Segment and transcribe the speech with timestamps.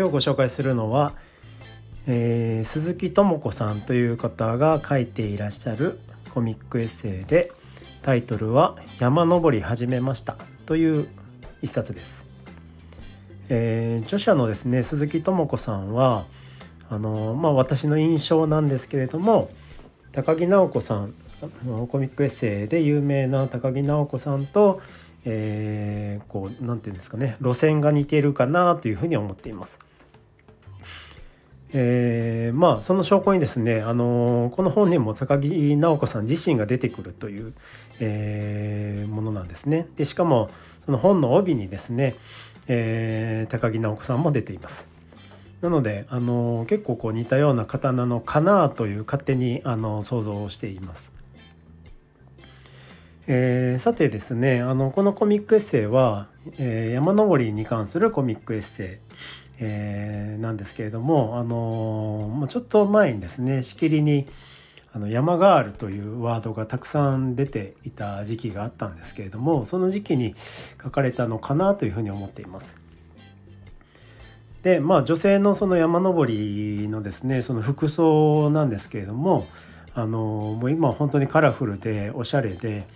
[0.00, 1.12] 今日ご紹介するのは、
[2.06, 5.98] えー、鈴木智子さんという方が書いていらっしゃる
[6.32, 7.52] コミックエッセイで
[8.00, 11.08] タイトルは「山登り始めました」という
[11.60, 12.26] 一冊です。
[13.50, 16.24] えー、著者のですね鈴木智子さんは
[16.88, 19.50] あのまあ私の印象なんですけれども
[20.12, 21.12] 高木直子さん
[21.90, 24.80] コミックエッセイで有名な高木直子さんと、
[25.26, 29.78] えー、こうなんていうんですかね路線が似ているかなというふうに思っています。
[31.72, 37.54] えー、まあその証拠にですね、あのこの本にも高木直子さん自身が出てくるという、
[38.00, 39.86] えー、ものなんですね。
[39.96, 40.50] でしかも
[40.84, 42.16] その本の帯にですね、
[42.66, 44.88] えー、高木直子さんも出ています。
[45.60, 51.12] なので、あの結構こう似たような方なのかなという勝手にあの想像をしています。
[53.26, 56.26] えー、さてですねあのこのコミックエッセイは、
[56.58, 64.26] えー、山登りに関するコミックエッセイ、えー、なんですけれども、あのちょっと前にですねしきりに
[64.92, 70.34] あの山ガールというワードがたくさん出ていた時期があったんですけれどもその時期に
[70.82, 72.76] 書かれたのかなというふうに思っています。
[74.62, 79.46] でまあ女性のその山登りのですねその服装なんですけれども
[79.94, 82.86] あのもう今本当にカラフルでおしゃれで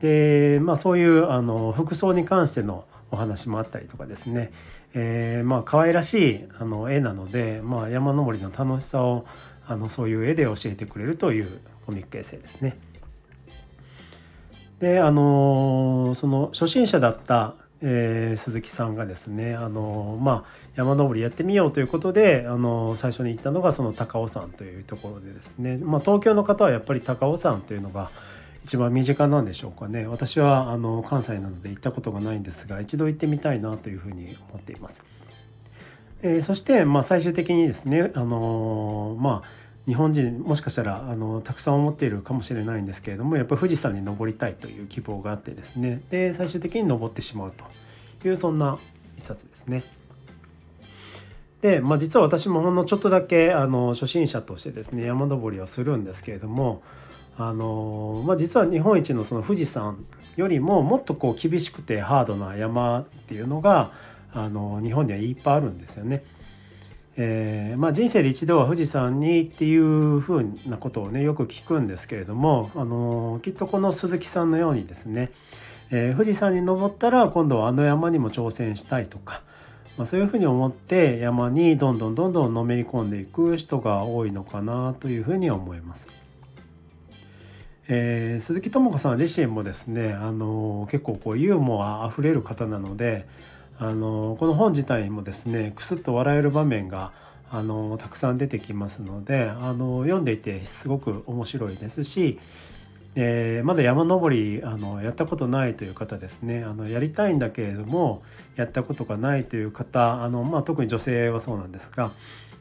[0.00, 4.50] で、まあ、そういうあの服装に関してのお話もあったりとかですね、
[4.94, 9.24] えー、まあ可愛らしいあの絵なので、まあ、山登りの楽しさを
[9.66, 12.76] あのそういう絵で教えてくれるというコミックエッセイですね。
[14.80, 17.54] であのその初心者だった
[17.84, 28.10] えー、鈴木さんがですねあの、まあ、山登りやってみようということであの最初に行ったのがその高尾山というところでですね、まあ、東京の方はやっぱり高尾山というのが
[28.64, 35.04] 一番身近なんでしょうかね私はあの関西なので行ったことがないんですが一度行ってみたいなというふうに思っています。
[36.24, 47.52] えー、そして、まあ、最終的にですね、あのまあ日本人もしかしたらあのたくさん思っているかもしれないんですけれどもやっぱり富士山に登りたいという希望があってですねで最終的に登ってしまう
[48.20, 48.78] というそんな
[49.16, 49.82] 一冊ですね。
[51.62, 56.82] で、まあ、実は私もほんのちょっとだけあの初心者としてですね山登りをするんですけれども
[57.38, 60.04] あの、まあ、実は日本一のその富士山
[60.36, 63.90] よりももっとこう厳しくてハードな山っていうのが
[64.32, 66.22] あの日本にはいっぱいあるんですよね。
[67.16, 75.30] えー、まあ、人生で一度は富士山にっていうふうなことをねよく聞くんですけれども、あのきっとこの鈴木さんのようにですね、
[75.90, 79.42] えー、富士山に登ったら今度はあの山にも挑戦したいとか、
[79.98, 86.21] まあ、そういうふうに思って山にどんどんどんどんのめり込んでいく人が多いのかなというふうに思います。
[87.88, 93.26] えー、鈴木智子さん自身もですね、あの結構こうユーモアあふれる方なので
[93.78, 97.10] あのこの本自体もですねクスッと笑える場面が
[97.50, 102.38] あのたくさん出てきますのであの読んでいてすごく面白いですし、
[103.14, 108.22] えー、まだ山登りあのやったことないという方ですねあのやりたいんだけれども
[108.56, 112.12] やったことがないという方あの、まあ、特に女性はそうなんですが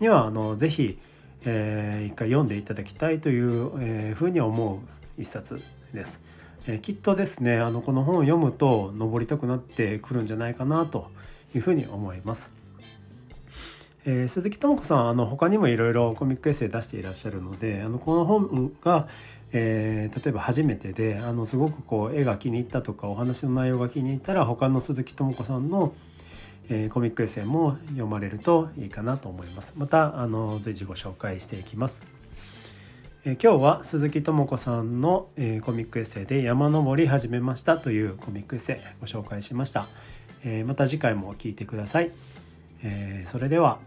[0.00, 0.98] にはあのぜひ、
[1.44, 5.62] えー、一回読んでいただきたいという、えー、ふうに思う一冊
[5.92, 6.20] です。
[6.68, 11.10] えきっとですねあのこの本を読むと登りたくなってくるんじゃないかなと
[11.54, 12.50] いうふうに思います。
[14.08, 19.08] えー、鈴木智子さんあの他にもいろいろコミックエッセイ出していらっしゃるのであのこの本が、
[19.52, 25.92] えー、例えば初めてであのすごくこう絵が気に入ったとかお話の内容が気に入ったら他の鈴木智子さんの、
[26.68, 29.74] えー、コミックエッセイも読まれるといいかなと思います。
[29.76, 32.00] またあの随時ご紹介していきます。
[33.28, 39.88] え今日は鈴木智子さんの、えコミックエッセイで「山登り始めました」というコミックエッセイご紹介しました、
[40.44, 42.12] えまた次回も聴いてください、
[42.84, 43.80] えそれでは。